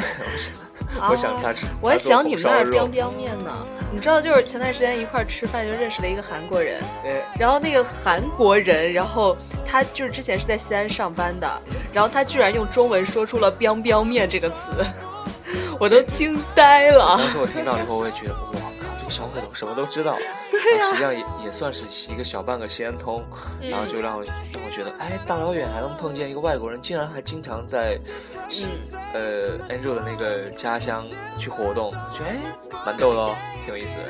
[1.09, 3.65] 我想他吃， 我还想你们那儿彪彪面呢。
[3.93, 6.81] 你知道，就是前段时间一块吃饭就认识了一个韩国人，
[7.37, 11.61] 然后那个韩国人，然后他就是之前是在西安上班的，
[11.93, 14.71] 然后他居然用中文说出了 “biang biang 面”这个词，
[15.77, 17.17] 我都惊呆了。
[17.17, 18.70] 当时我听到以后，我也觉得哇。
[19.11, 20.15] 小伙子什么都知道，
[20.49, 23.23] 实际上也也算是一个小半个西安通，
[23.61, 27.99] 然后就让我让我觉得，哎，大老远还能碰见一个外国人，竟然还经常在，
[28.49, 28.69] 嗯
[29.13, 31.03] 呃，Angel 的那个家乡
[31.37, 32.37] 去活动，觉得哎，
[32.85, 34.03] 蛮逗的哦，挺有意思的。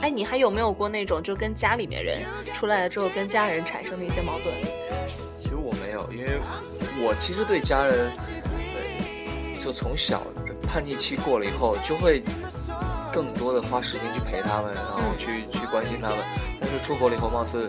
[0.00, 2.22] 哎，你还有没有过那种就跟家里面人
[2.54, 4.54] 出来了之后跟家人产生的一些矛盾？
[5.42, 6.40] 其实我没有，因为
[7.00, 8.10] 我其实对家人，
[9.62, 12.22] 就从小的叛逆期过了以后就会。
[13.18, 16.18] 更多的花时间去陪他们，然后去去关心他们。
[16.60, 17.68] 但是出国了以后，貌似，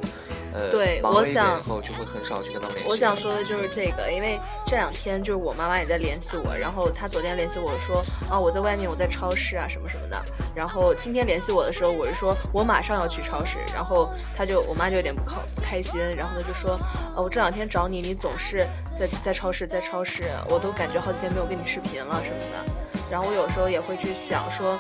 [0.54, 2.90] 呃，对，我想以后就会很少去跟他们联系。
[2.90, 10.22] 我想说的就是这个，因为这两天就是我妈妈也在联系我，然后她昨天联系我说啊，我在外面，我在超市啊，什么什么的。
[10.56, 16.80] 然后今天联系我的时候，我是说我马上要去超市，然后她就我妈就有点不靠不开心，然后她就说，
[17.16, 18.68] 呃，我这两天找你，你总是
[19.00, 23.02] 在在超市，在超市，我都感觉好几天没有跟你视频了什么的。
[23.10, 24.78] 然后我有时候也会去想说。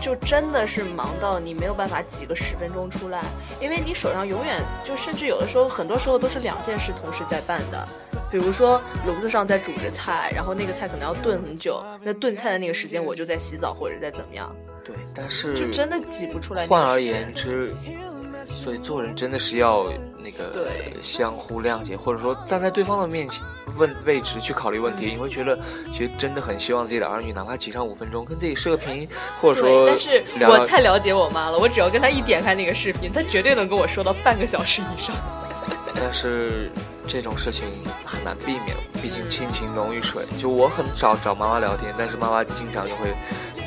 [0.00, 3.22] 就真的是忙到你没有办法挤个十分钟出来，
[3.60, 7.88] 因为你手上永远就甚至有的时候，很多时候都是两件事同时在办的。
[8.30, 14.54] 比如说炉子上在煮着菜，然后那个菜可能要炖很久，那炖菜的那个时间我就在洗澡或者在怎么样。
[14.84, 16.66] 对，但是就真的挤不出来。
[16.66, 17.74] 换而言之。
[18.46, 19.86] 所以做人真的是要
[20.18, 20.68] 那个
[21.02, 23.42] 相互谅解，或者说站在对方的面前
[23.78, 25.58] 问位置去考虑问题，你会觉得
[25.92, 29.08] 其实真的很希望自己的儿女哪怕挤上五分钟跟自己视个频，
[29.40, 29.86] 或者说。
[29.86, 35.14] 但是我太了解我妈了，我只要跟她一点开那个视频，她绝对能跟我说到半个小时以上。
[35.94, 36.70] 但是
[37.06, 37.66] 这种事情
[38.04, 40.24] 很难避免，毕竟亲情浓于水。
[40.38, 43.14] 就我很少找妈妈聊天，但是妈妈经常就会。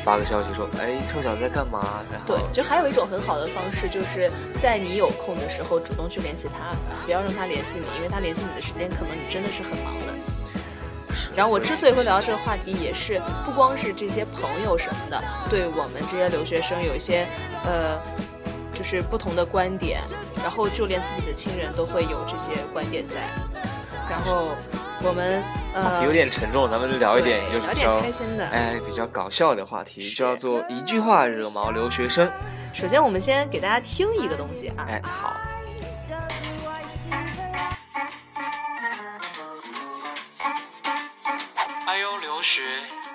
[0.07, 2.01] 发个消息说，哎，臭小子在干嘛？
[2.09, 10.13] 然后对，就还有一种很好的方式，就是在你有空的时候主动去联系他，不要让他联系你，因为他联系你的时间可能你真的是很忙的。
[11.35, 17.27] 然后我之所以会聊到这个话题，也是不光是这些朋友什么的，对我们这些留学生有一些
[17.65, 17.99] 呃，
[18.73, 20.01] 就是不同的观点，
[20.37, 23.29] 然后就连自己的亲人都会有这些观点在，
[24.09, 24.55] 然后。
[25.03, 28.45] 我们呃有点沉重，咱们聊一点对就是比较开心的。
[28.47, 32.29] 哎比较搞笑的话题，叫做一句话惹毛留学生。
[32.73, 35.35] 首先我们先给大家听一个东西啊，哎，好，
[41.85, 42.61] 哎呦，留学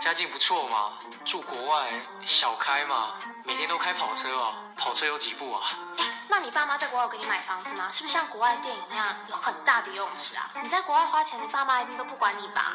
[0.02, 1.88] 家境不错嘛，住国外
[2.24, 3.10] 小开嘛，
[3.44, 5.62] 每天都开跑车哦，跑车有几部啊？
[6.26, 7.88] 那你爸妈在国外有给你买房子吗？
[7.92, 10.50] 是不是像国外电影那样有很大的游泳池啊？
[10.60, 12.72] 你在国外花钱，你爸妈一定都不管你吧？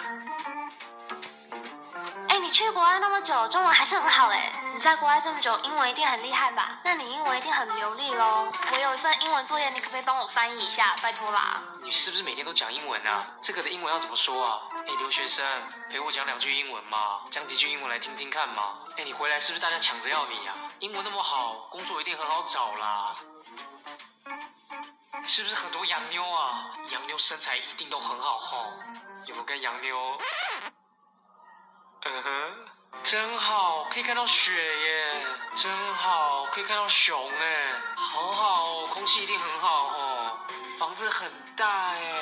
[2.30, 4.50] 哎，你去国外那么久，中文还是很好哎。
[4.74, 6.80] 你在国外这么久，英文一定很厉害吧？
[6.84, 8.48] 那你英文一定很流利喽。
[8.72, 10.96] 我有一份英文作业，你可不可以帮我翻译一下？
[11.04, 11.60] 拜托啦。
[11.84, 13.26] 你是不是每天都讲英文啊？
[13.42, 14.62] 这个的英文要怎么说啊？
[14.88, 15.46] 哎，留学生，
[15.90, 18.80] 陪我讲两句英文嘛，讲几句英文来听听看嘛。
[18.98, 23.16] 哎，你回来是不是大家抢着要你呀、英文那么好，工作一定很好找啦。
[25.26, 26.72] 是不是很多洋妞啊？
[26.92, 28.72] 洋妞身材一定都很好吼，
[29.26, 30.18] 有没有跟洋妞？
[32.06, 32.54] 嗯哼，
[33.04, 40.40] 真好，可以看到雪耶，真好，可以看到熊哎，好好哦，空气一定很好哦，
[40.80, 42.16] 房子很大哎，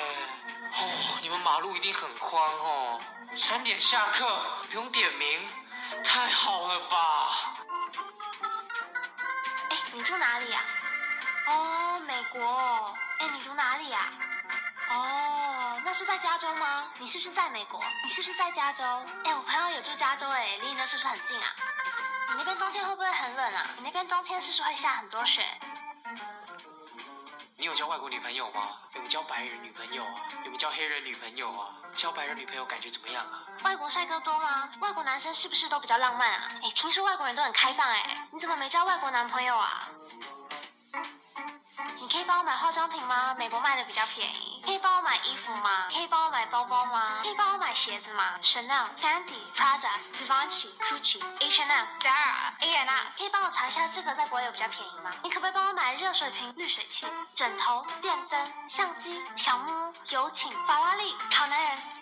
[0.78, 3.00] 哦，你们马路一定很宽哦，
[3.36, 5.48] 三点下课不用点名，
[6.04, 7.54] 太好了吧？
[9.70, 10.62] 哎，你住哪里呀、
[11.48, 12.94] 哦，美国哦。
[13.20, 14.10] 哎，你读哪里呀、
[14.90, 16.88] 哦，那是在加州吗？
[17.00, 17.82] 你是不是在美国？
[18.04, 18.84] 你是不是在加州？
[19.24, 21.56] 哎，我朋友也住加州，哎，离你那是不是很近啊？
[22.30, 23.66] 你那边冬天会不会很冷啊？
[23.78, 25.46] 你那边冬天是不是会下很多雪？
[27.58, 28.62] 你有交外国女朋友吗？
[28.96, 30.12] 有没有交白人女朋友啊？
[30.44, 31.70] 有没有交黑人女朋友啊？
[31.96, 33.48] 交白人女朋友感觉怎么样啊？
[33.64, 34.70] 外国帅哥多吗？
[34.82, 36.50] 外国男生是不是都比较浪漫啊？
[36.62, 39.90] 哎，听说外国人都很开放，哎，你怎么没交外国男朋友啊？
[42.02, 43.34] 你可以帮我买化妆品吗？
[43.36, 44.55] 美国卖的比较便宜。
[44.66, 45.88] 可以帮我买衣服吗？
[45.92, 47.20] 可以帮我买包包吗？
[47.22, 55.12] 可以帮我买鞋子吗？Chanel、Fendi、Prada、Givenchy、Gucci、H&M、Zara、A&R，可以帮我查一下这个在国外有比较便宜吗？
[55.24, 61.16] 你可不可以帮我买热水瓶、滤水器、枕头、电灯、相机、小木屋、游艇、法拉利？
[61.36, 61.95] 好男人。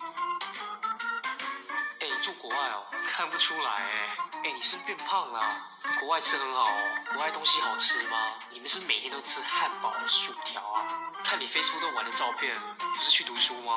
[2.23, 4.15] 哎，住国外哦，看不出来哎。
[4.45, 6.79] 哎，你是变胖了啊、国外吃很好哦，
[7.11, 8.17] 国外东西好吃吗？
[8.49, 10.87] 你们是每天都吃汉堡、薯条啊？
[11.25, 13.75] 看你 Facebook 都玩的照片，不是去读书吗？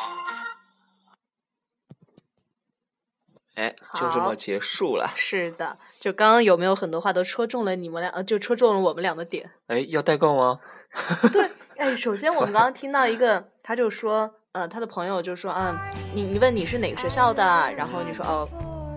[3.56, 5.10] 哎，就这好么结束了。
[5.16, 9.50] 是的，就刚刚有没有很多话都戳中了你们俩，呃，就戳中了我们俩的点。
[9.66, 10.60] 哎，要代购吗？
[11.32, 15.78] 对哎，首先我们刚刚听到一个，他就说，呃，他的朋友就说，嗯，
[16.14, 17.44] 你你问你是哪个学校的，
[17.76, 18.48] 然后你说哦，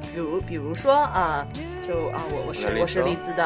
[0.01, 1.45] 比如比如说啊、
[1.85, 3.43] 就啊我我是我是利兹的，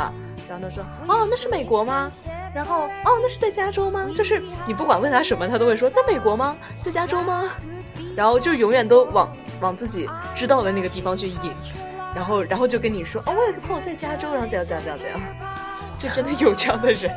[0.48, 2.12] 然后他说哦那是美国吗？
[2.54, 4.08] 然后哦那是在加州吗？
[4.14, 6.56] 就是你不管问他什么，他都会说在美国吗？
[6.84, 7.50] 在加州吗？
[8.16, 9.28] 然后就永远都往
[9.60, 11.52] 往自己知道的那个地方去引，
[12.14, 15.20] 然后然后就跟你说哦我有个朋友在加州，然后怎样怎样怎样怎样，
[15.98, 17.12] 就真的有这样的人。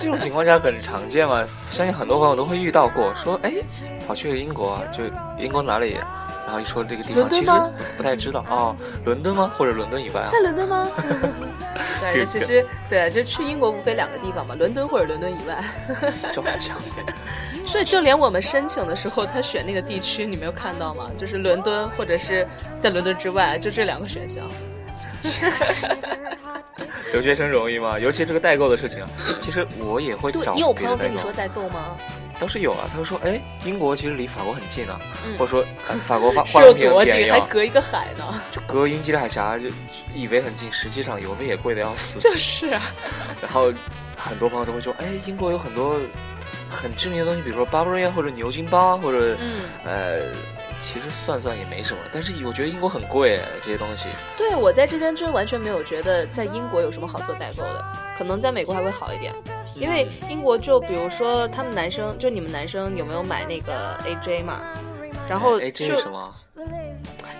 [0.00, 3.14] 这种情况下很常见嘛，相信很多朋友都会遇到过。
[3.14, 3.52] 说，哎，
[4.06, 5.04] 跑去英国啊，就
[5.38, 5.98] 英国哪里？
[6.46, 7.52] 然后一说这个地方，其实
[7.96, 9.52] 不太知道哦，伦敦吗？
[9.56, 10.40] 或者伦敦以外啊在？
[10.40, 10.88] 伦敦吗？
[12.00, 15.62] 对，这个其实对，就去英国无非两个地方嘛，伦敦或者伦敦以外。
[16.32, 16.76] 这么强，
[17.66, 21.10] 所以就连我们申请的时候，他选那个地区，你没有看到吗？
[21.16, 22.48] 就是伦敦或者是
[22.80, 24.44] 在伦敦之外，就这两个选项。
[27.12, 27.98] 留学生容易吗？
[27.98, 29.08] 尤其这个代购的事情啊，
[29.40, 31.96] 其实我也会找你有朋友跟你说代购吗？
[32.38, 36.82] 倒是有啊，他就说，哎，英国其实离法国很近啊，嗯或者说、哎法国 化是有多近？
[36.82, 38.40] 还很便宜啊，隔一个海呢？
[38.50, 39.68] 就隔英吉利海峡，就
[40.14, 42.18] 以为很近，实际上邮费也贵的要死。
[42.18, 42.80] 就是啊，
[43.42, 43.70] 然后
[44.16, 45.96] 很多朋友都会说，哎，英国有很多
[46.70, 50.20] 很知名的东西，比如说 Burberry 啊，或者牛津包啊，或者、嗯，呃，
[50.80, 54.08] 其实算算也没什么，但是我觉得英国很贵这些东西。
[54.36, 57.84] 对我在这边真完全没有觉得在英国有什么好做代购的，
[58.16, 59.34] 可能在美国还会好一点，
[59.76, 64.60] 因为英国就比如说他们男生，就你们男生有没有买那个 AJ 嘛？
[65.28, 66.34] 然后哎，就这是什么？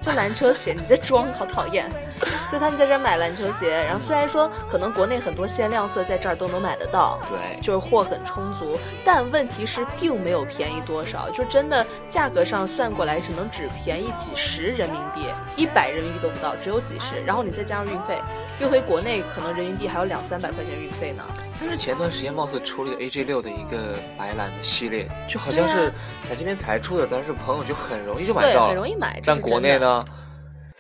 [0.01, 1.91] 就篮球鞋，你在装，好讨厌。
[2.51, 17.23] 就他们在这儿买篮球鞋，然后虽然说可能国内很多限量色在这儿都能买得到，对，就是货很充足，但问题是并没有便宜多少，就真的价格上算过来只能只便宜几十人民币，一百人民币都不到，只有几十。
[17.25, 18.19] 然后你再加上运费，
[18.61, 21.23] 运回国内可能人民币还有两三百块钱运费呢。
[21.61, 25.93] 但是前段时间貌似出了一个 AJ 六的一个白蓝的系列，就好像是
[26.23, 28.69] 在这边才出的，但是朋友就很容易就买，到了。
[28.69, 29.21] 很容易买。
[29.21, 29.41] 这但？
[29.41, 30.03] 国内呢，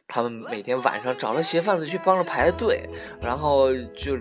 [0.08, 2.88] 他们每天晚上找了鞋贩子去帮着排队，
[3.20, 4.16] 然后就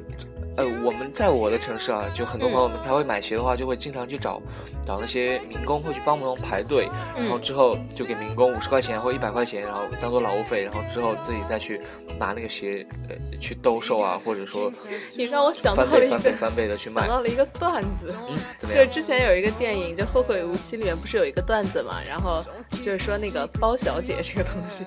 [0.60, 4.42] 呃，我们在我的城市啊，就很多朋友们他会买鞋的话，就会经常去找
[4.86, 11.80] 找那些民工，会去帮忙排队，然后之后就给民工五十块钱或一百块钱，然后当做劳务费，然后之后自己再去
[12.20, 14.70] 拿那个鞋呃去兜售啊，或者说
[15.16, 17.10] 你让我想到翻了一个倍翻倍翻倍的去卖想。
[17.10, 18.14] 到了一个段子。
[18.28, 18.86] 嗯，就是？
[18.88, 22.44] 之前有一个电影，就《后会无期》里面不是有一个段子嘛，然后
[22.82, 24.84] 就是说那个包小姐这个东西，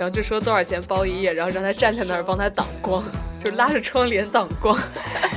[0.00, 3.04] 然后就说多少钱包一夜，然后让他站在那儿帮他挡光，
[3.44, 4.74] 就拉着窗帘挡光。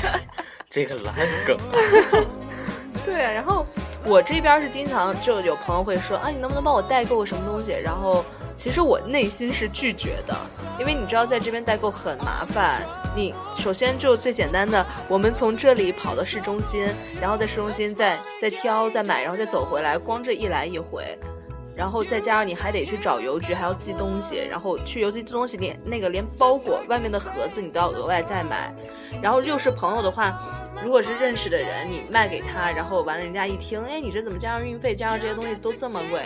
[0.71, 1.13] 这个烂
[1.45, 1.58] 梗，
[3.06, 3.65] 对啊，然后
[4.06, 7.73] 我这边是经常就有朋友会说啊，你能不能帮我代购个什么东西？
[7.84, 8.23] 然后
[8.56, 10.34] 其实我内心是拒绝的，
[10.80, 12.88] 因为你知道在这边代购很麻烦。
[13.13, 16.88] 你首先就最简单的，我们从这里跑到市中心，
[17.19, 21.19] 然后在市中心再再挑再买，然后再走回来，光这一来一回。
[21.75, 28.73] 然后再加上你还得去找邮局，还要寄东西，然后去邮局寄东西，连那个连包裹外面的盒子你都要额外再买。
[29.21, 30.33] 然后又是朋友的话，
[30.83, 36.23] 如果是认识的人，你卖给他，然后完了人家一听，哎，你这怎么加上运费，加上这些东西都这么贵，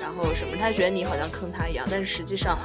[0.00, 2.58] 然后什么，他觉得你好像坑他一样，但是实际上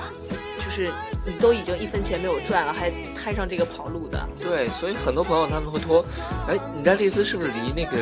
[0.60, 0.90] 就是
[1.26, 4.28] 你都已经一分钱没有赚了，还摊上这个跑路的。
[4.40, 6.04] 对，所以很多朋友他们会托，
[6.48, 7.98] 哎，你在丽兹是不是离那个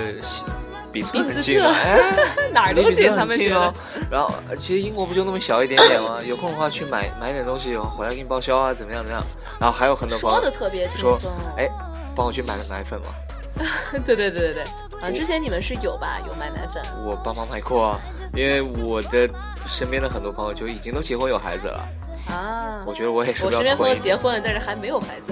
[0.96, 1.74] 比斯很近啊？
[1.74, 3.74] 特哎， 哪儿都近，他们觉得。
[4.10, 6.20] 然后呃其实英国不就那么小一点点吗？
[6.24, 9.26] 有空的话去买买点东西，回来给你报销啊，怎么样怎么样？
[9.60, 11.70] 然后还有很多朋友说的特别轻松，，哎，
[12.16, 13.08] 帮我去买个奶粉嘛。
[14.06, 14.64] 对对对对对，
[15.02, 16.20] 啊，之前你们是有吧？
[16.28, 18.00] 有买奶粉，我帮忙买过啊，
[18.34, 19.30] 因为我的
[19.66, 21.88] 身边的很多朋友就已经都结婚有孩子了，
[22.30, 25.32] 啊，我觉得我也是我身边朋友结婚了，但是还没有孩子，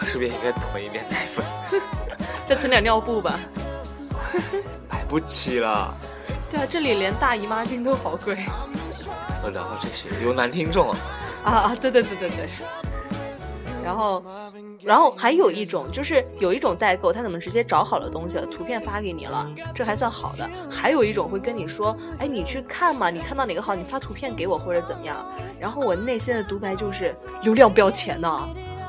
[0.00, 1.44] 我是不是也应该囤一点奶粉？
[2.48, 3.38] 再存点尿布吧。
[4.90, 5.94] 买不起了。
[6.50, 8.36] 对啊，这里连大姨妈巾都好贵
[8.96, 10.08] 怎么聊到这些？
[10.24, 10.98] 有男听众啊？
[11.44, 11.76] 啊啊！
[11.80, 12.46] 对对对对对。
[13.84, 14.22] 然后，
[14.82, 20.48] 然后还有一种就是有一种代购，他可能直接找好了东西了，图片发给你了，这还算好的。
[20.70, 25.24] 还有一种会跟你说，哎，你去看嘛，你看到哪个好，你发图片给我或者怎么样。
[25.60, 28.48] 然后我内心的独白就是，流量不要钱呐、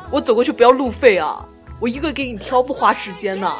[0.09, 1.45] 我走过去不要路费啊，
[1.79, 3.55] 我一个给你挑不花时间呐、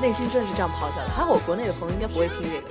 [0.00, 1.08] 内心真的是这样咆哮的。
[1.14, 2.68] 还好我国内的朋友应该不会听这个。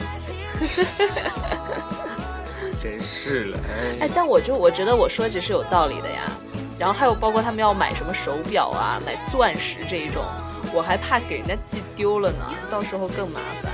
[2.79, 6.31] 真是了，哎哎，，但我就我觉得我说其实有道理的呀。
[6.79, 10.23] 然后还有包括他们要买什么手表啊、买钻石这一种，
[10.71, 13.71] 我还怕给人家寄丢了呢，到时候更麻烦。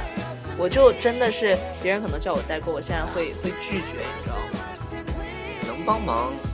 [0.58, 4.42] 我就真的是别人可能叫我代购，我现在会会拒绝，你知道吗？
[5.68, 6.53] 能帮忙还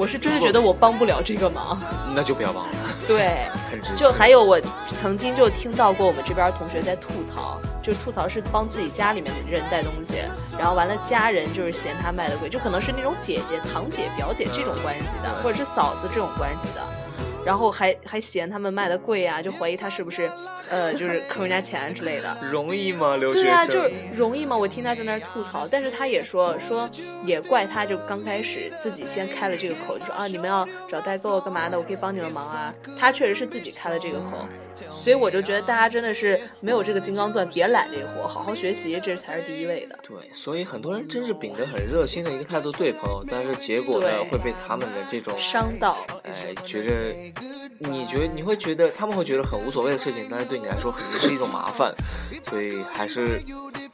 [0.00, 1.78] 我是真的觉得我帮不了这个忙。
[2.16, 2.72] 那就不要帮了，
[3.06, 3.44] 对。
[3.96, 10.16] 就还有我曾经就听到过我们这边同学在吐槽，就是吐槽是帮自己家里面的人带东西，
[10.58, 16.82] 然后完了家人就是嫌他卖的贵，就可能是那种姐姐、堂姐、表姐这种关系的，或者是嫂子这种关系的，
[17.44, 20.28] 然后还还嫌他们卖的贵呀、就怀疑他是不是
[20.70, 22.36] 呃就是坑人家钱之类的。
[22.50, 23.16] 容易吗？
[23.16, 23.42] 留学生？
[23.42, 24.56] 对啊、就是容易吗？
[24.56, 26.88] 我听他在那儿吐槽，但是他也说说
[27.24, 32.74] 也怪他，就刚开始自己先开了这个口，就说啊你们要找代购干嘛的，我可以帮你们忙啊。
[32.98, 34.46] 他确实是自己开了这个口，
[34.96, 39.98] 所以我就觉得大家真的是没有这个金刚钻，别揽这个活，好好学习，这才是第一位的。
[40.02, 47.14] 对，所以很多人真是秉着很热心的一个态度对朋友，但是结果呢会被他们的这种伤到，哎，觉得
[47.78, 51.94] 你觉得你会觉得他们会觉得很无所谓的事情，但是对你来说肯定是一种麻烦，
[52.48, 53.42] 所以还是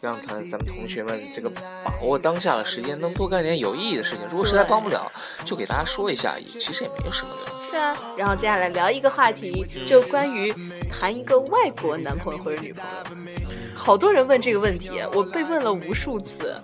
[0.00, 4.20] 让他咱们同学们这个把握当下的时间，能多干点有意义的事情。
[4.31, 5.11] 如果实在帮不了，
[5.44, 7.52] 就给大家说一下，也其实也没有什么的。
[7.70, 7.96] 是啊。
[8.16, 10.52] 然后接下来聊一个话题，就关于
[10.90, 13.37] 谈一个外国男朋友或者女朋友。
[13.74, 16.55] 好多人问这个问题，我被问了无数次。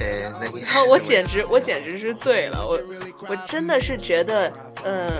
[0.00, 2.78] 哎，那你然后我简直，我简直是醉了，我
[3.28, 4.52] 我真的是觉得，
[4.84, 5.10] 嗯，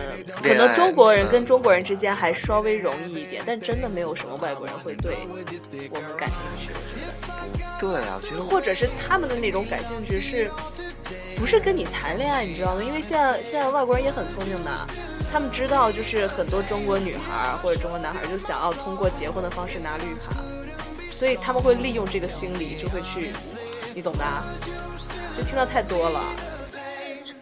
[0.42, 5.16] 可能中国人嗯跟中国人之间还稍微容易一点，但真的没有什么外国人会对
[5.90, 6.70] 我们感兴趣，
[7.80, 10.50] 对啊，觉得或者是他们的那种感兴趣是，
[11.36, 12.82] 不是跟你谈恋爱，你知道吗？
[12.84, 14.70] 因为现在现在外国人也很聪明的。
[15.32, 20.36] 他们知道，就是很多中国女孩或者中国男孩就想要通过结婚的方式拿绿卡，
[21.10, 23.32] 所以他们会利用这个心理，就会去，
[23.94, 24.44] 你懂的啊，
[25.36, 26.20] 就听到太多了。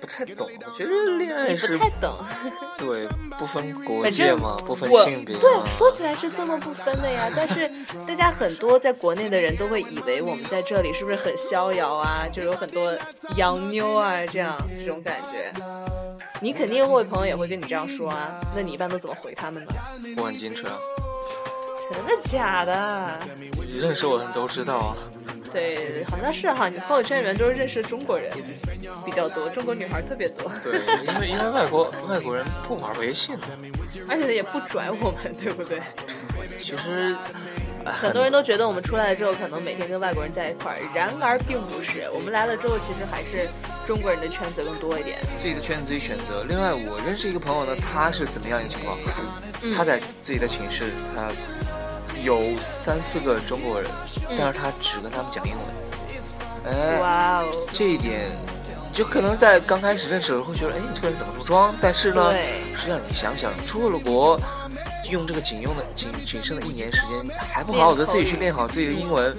[0.03, 0.51] 不太懂。
[0.67, 2.13] 我觉得恋爱你是不太懂，
[2.77, 3.07] 对
[3.39, 5.49] 不分国界嘛，不分性别对。
[5.79, 7.71] 说起来是这么不分的呀，但是
[8.05, 12.93] 大家很多在国内的人都会以为我们在这里是不是很逍遥啊，就有很多
[13.37, 15.53] 洋妞啊这样这种感觉。
[16.41, 19.73] 你肯定会朋友也会跟你这样说啊，那你一般都怎么回他们呢？
[20.17, 20.77] 我很矜持啊，
[21.93, 23.21] 真的假的？
[23.39, 24.97] 你认识我的人都知道啊。
[25.53, 28.31] 对，好像是哈，你朋友圈里面都是认识的中国人
[29.05, 33.37] 比较多，中国女孩特别多，对，因为因为外国外国人不玩微信，
[34.09, 35.81] 而且也不拽我们，对不对？
[36.59, 37.15] 其实
[37.85, 42.09] 呃很多人都觉得我们出来了之后，可能每天跟外国人在一块儿，然而并不是。
[42.13, 43.49] 我们来了之后，其实还是
[43.87, 45.19] 中国人的圈子更多一点。
[45.41, 46.45] 自己的圈子自己选择。
[46.49, 48.97] 另外，我认识一个朋友呢，他是怎么样一个情况？
[49.65, 51.31] 嗯他在自己的寝室，他
[52.25, 53.91] 有三四个中国人，
[54.29, 56.73] 嗯但是他只跟他们讲英文。
[56.73, 58.31] 哎，哇哦，这一点，
[58.93, 61.75] 就可能在刚开始认识的时候会觉得，哎，你这个人怎么这么装？
[61.81, 64.41] 但是呢，对实际上你想想，出了国，
[65.11, 69.37] 用这个仅用的仅仅剩的一年时间，还不好好的自己去练好自己的英文。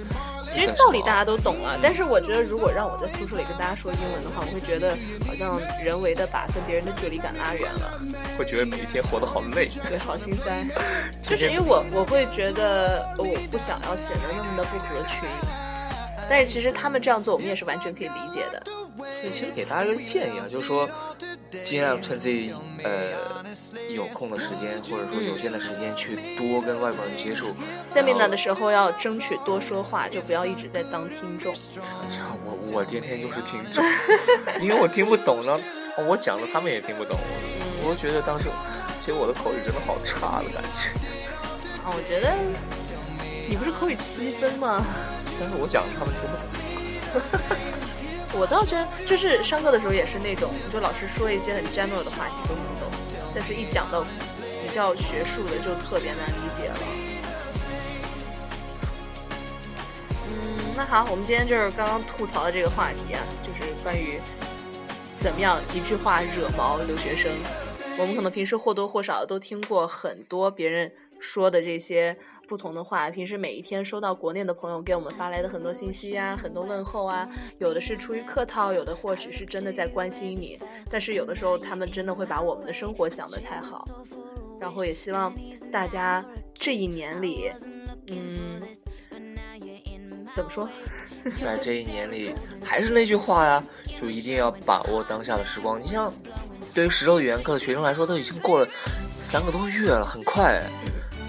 [0.54, 4.96] 其实道理大家都懂啊，但是我觉得如果让我在宿舍里跟大家说英文的话，我会觉得
[5.26, 8.00] 好像人为的把跟别人的距离感拉远了，
[8.38, 9.68] 会觉得每一天活得好累。
[9.88, 10.64] 对，好心塞。
[11.20, 15.28] 就是因为我我会觉得我不想要显得那么的不合群，
[16.30, 18.62] 但是其实他们这样做，我们也是完全可以理解的。
[19.20, 20.88] 所以其实给大家一个建议啊，就是说，
[21.64, 22.52] 尽量趁自己
[22.82, 23.12] 呃
[23.88, 27.54] 有空的时间，或者说有限的时间，去多跟外国人接触。
[27.84, 31.54] seminar 的时候要争取多说话，就不要一直在当听众。
[32.44, 33.84] 我我天天就是听众，
[34.60, 35.58] 因为我听不懂呢，
[36.08, 37.18] 我讲的他们也听不懂，
[37.82, 38.48] 我就觉得当时
[39.00, 40.68] 其实我的口语真的好差的感觉，
[41.84, 42.34] 啊，我觉得
[43.48, 44.82] 你不是口语七分吗？
[45.38, 47.73] 但是我讲的他们听不懂。
[48.36, 52.90] 我倒觉得，就是上课的时候也是那种，就老师说一些很 general 的话题都能懂，
[53.34, 56.76] 但是一讲到比较学术的就特别难理解了。
[60.26, 64.20] 嗯，那好，我们今天就是刚刚吐槽的这个话题啊，就是关于
[65.20, 67.30] 怎么样一句话惹毛留学生。
[67.96, 70.90] 我们可能平时或多或少都听过很多别人
[71.24, 72.14] 说的这些
[72.46, 77.26] 不同的话，平时每一天收到国内的朋友给我们发来的很多信息啊，很多问候啊，
[77.58, 80.60] 有的是出于客套，有的或许是真的在关心你，
[80.90, 83.88] 但是有的时候他们真的会把我们的生活想得太好，
[84.60, 85.34] 然后也希望
[85.72, 86.22] 大家
[86.52, 87.50] 这一年里，
[88.08, 88.60] 嗯，
[90.34, 90.68] 怎么说？
[91.40, 93.64] 在这一年里，还是那句话呀，
[93.98, 95.80] 就一定要把握当下的时光。
[95.82, 96.12] 你像，
[96.74, 98.68] 对于十周语言课的学生来说，都已经过了
[99.18, 100.62] 三个多月了，很快。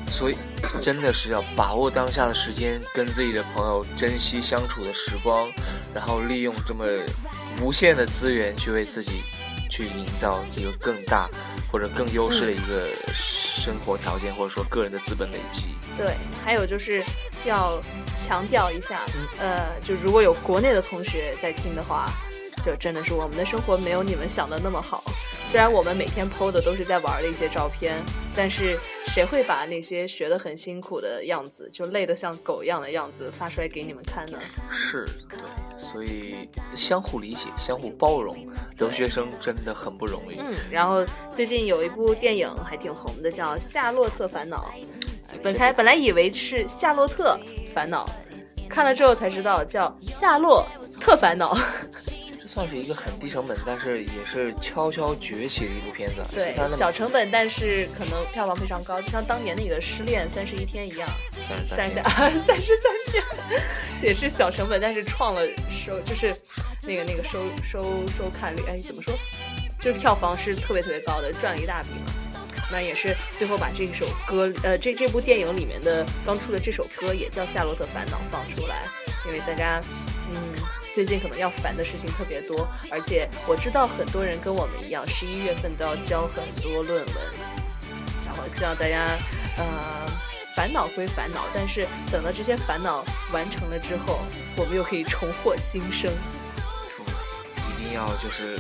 [0.08, 0.36] 所以，
[0.82, 5.52] 真的是要把握当下的时间，跟自己的朋友珍惜相处的时光，
[5.94, 6.86] 然后利用这么
[7.62, 9.24] 无限的资源去为自己
[9.70, 11.30] 去营造一个更大
[11.72, 15.76] 或者更优势的一个生活条件，或者说个人的资本累积。
[15.98, 17.04] 对，还有就是
[17.46, 17.80] 要
[18.16, 19.02] 强调一下，
[19.40, 22.10] 呃，就如果有国内的同学在听的话，
[22.62, 25.04] 就真的是我们的生活没有你们想的那么好。
[25.56, 27.96] 虽然我们每天 PO 的都是在玩的一些照片，
[28.36, 28.78] 但是
[29.08, 34.38] 谁会把那些学得很辛苦的样子，就累得像狗一样的样子发出来给你们看呢？
[34.70, 35.40] 是对，
[35.78, 38.36] 所以相互理解、相互包容，
[38.80, 40.36] 留学生真的很不容易。
[40.40, 44.70] 嗯，然后最近有一部电影还挺红的，叫《夏洛特烦恼》。
[45.42, 47.40] 本来本来以为是《夏洛特
[47.74, 48.06] 烦恼》，
[48.68, 50.68] 看了之后才知道叫《夏洛
[51.00, 51.56] 特烦恼》。
[52.56, 56.24] 这算是一个很低成本，但是也是悄悄崛起的一部片子。
[56.34, 61.06] 对小成本，但是可能票房非常高，就像当年那个《失恋三十一天》一样，
[61.50, 63.24] 三十三十三三 三十三天，
[64.02, 66.34] 也是小成本，但是创了收，就是
[66.84, 69.14] 那个那个收收收看率，哎，怎么说？
[69.82, 72.14] 就是票房是特别特别高的，赚了一大笔嘛。
[72.72, 78.82] 那也是最后把这首歌，呃，这这部电影里面的刚出的这首歌也叫《夏洛特烦恼》放出来，
[79.26, 79.82] 因为大家，
[80.32, 80.38] 嗯，
[80.96, 87.16] 最近可能要烦的事情特别多，而且我知道很多人跟我们一样，十一月份都要交很多论文，
[88.26, 89.06] 然后希望大家，
[89.58, 89.66] 呃，
[90.56, 94.22] 烦恼归烦恼，但是等到这些烦恼完成了之后，
[94.56, 96.10] 我们又可以重获新生。
[97.78, 98.58] 一定要就是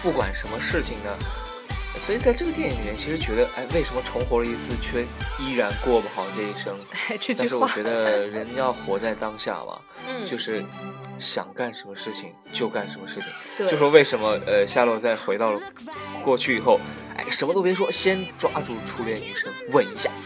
[0.00, 1.10] 不管什么事情呢。
[2.06, 5.04] 所以在这个电影里面，其实觉得，哎，为什么重活了一次，却
[5.42, 6.78] 依然过不好这一生？
[7.20, 10.64] 这句话，但是我觉得人要活在当下嘛，嗯，就是
[11.20, 13.68] 想干什么事情就干什么事情。
[13.68, 15.60] 就说为什么呃夏洛在回到了
[16.22, 16.80] 过去以后，
[17.16, 20.10] 哎，什么都别说，先抓住初恋女生吻一下。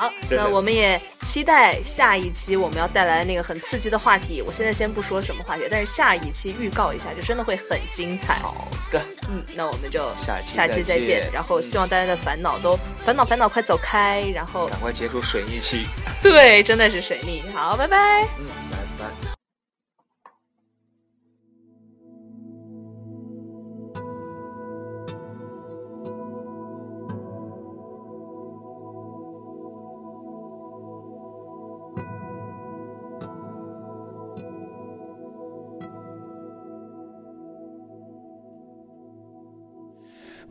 [0.00, 4.40] 好，那我们也期待下一期我们要带来那个很刺激的话题。
[4.40, 8.38] 我现在先不说什么话题，但是下一期预告一下，就真的会很精彩。
[8.40, 8.98] 好的，
[9.28, 15.84] 嗯，那我们就下期下期再再见然后希望大家的烦恼都烦恼烦恼快走开，然后赶快结束水逆期。
[16.22, 17.42] 对，真的是水逆。
[17.52, 18.26] 好，拜拜。
[18.38, 18.46] 嗯，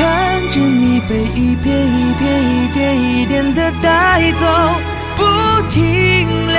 [0.00, 0.08] 看
[0.50, 4.46] 着你被一片一片、一点一点的带走，
[5.14, 5.22] 不
[5.68, 6.58] 停留。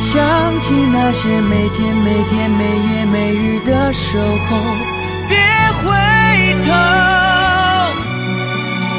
[0.00, 4.56] 想起那些每天每天、每夜每日的守候，
[5.28, 5.38] 别
[5.78, 5.86] 回
[6.64, 6.72] 头，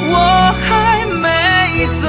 [0.08, 0.14] 我
[0.66, 1.28] 还没
[2.00, 2.08] 走，